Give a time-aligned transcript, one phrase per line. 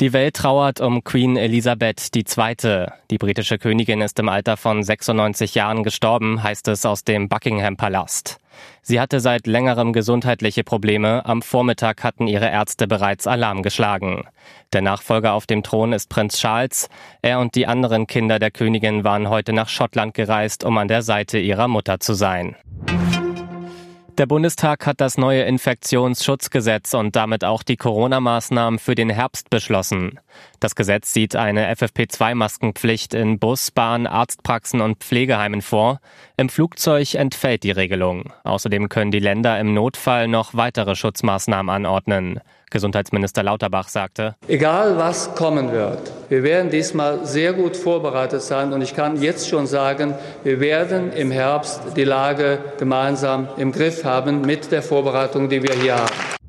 [0.00, 2.86] Die Welt trauert um Queen Elisabeth II.
[3.10, 7.76] Die britische Königin ist im Alter von 96 Jahren gestorben, heißt es aus dem Buckingham
[7.76, 8.38] Palast.
[8.80, 11.26] Sie hatte seit längerem gesundheitliche Probleme.
[11.26, 14.24] Am Vormittag hatten ihre Ärzte bereits Alarm geschlagen.
[14.72, 16.88] Der Nachfolger auf dem Thron ist Prinz Charles.
[17.20, 21.02] Er und die anderen Kinder der Königin waren heute nach Schottland gereist, um an der
[21.02, 22.56] Seite ihrer Mutter zu sein.
[24.20, 30.20] Der Bundestag hat das neue Infektionsschutzgesetz und damit auch die Corona-Maßnahmen für den Herbst beschlossen.
[30.60, 36.00] Das Gesetz sieht eine FFP2-Maskenpflicht in Bus, Bahn, Arztpraxen und Pflegeheimen vor.
[36.36, 38.30] Im Flugzeug entfällt die Regelung.
[38.44, 42.40] Außerdem können die Länder im Notfall noch weitere Schutzmaßnahmen anordnen.
[42.70, 48.80] Gesundheitsminister Lauterbach sagte, Egal was kommen wird, wir werden diesmal sehr gut vorbereitet sein und
[48.80, 54.40] ich kann jetzt schon sagen, wir werden im Herbst die Lage gemeinsam im Griff haben
[54.42, 56.40] mit der Vorbereitung, die wir hier haben.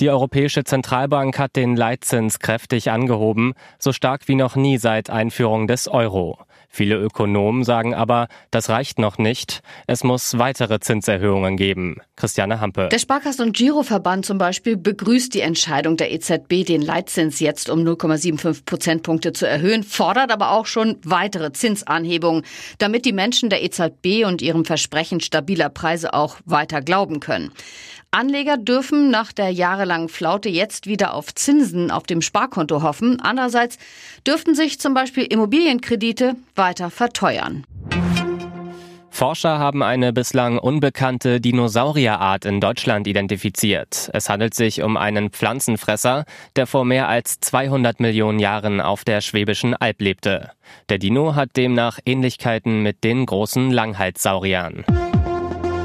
[0.00, 5.68] Die Europäische Zentralbank hat den Leitzins kräftig angehoben, so stark wie noch nie seit Einführung
[5.68, 6.38] des Euro.
[6.74, 9.60] Viele Ökonomen sagen aber, das reicht noch nicht.
[9.86, 11.96] Es muss weitere Zinserhöhungen geben.
[12.16, 12.88] Christiane Hampe.
[12.90, 17.80] Der Sparkassen- und Giroverband zum Beispiel begrüßt die Entscheidung der EZB, den Leitzins jetzt um
[17.80, 22.42] 0,75 Prozentpunkte zu erhöhen, fordert aber auch schon weitere Zinsanhebungen,
[22.78, 27.52] damit die Menschen der EZB und ihrem Versprechen stabiler Preise auch weiter glauben können.
[28.14, 33.20] Anleger dürfen nach der jahrelangen Flaute jetzt wieder auf Zinsen auf dem Sparkonto hoffen.
[33.22, 33.78] Andererseits
[34.26, 37.64] dürften sich zum Beispiel Immobilienkredite weiter verteuern.
[39.08, 44.10] Forscher haben eine bislang unbekannte Dinosaurierart in Deutschland identifiziert.
[44.12, 46.26] Es handelt sich um einen Pflanzenfresser,
[46.56, 50.50] der vor mehr als 200 Millionen Jahren auf der Schwäbischen Alb lebte.
[50.90, 54.84] Der Dino hat demnach Ähnlichkeiten mit den großen Langhalssauriern.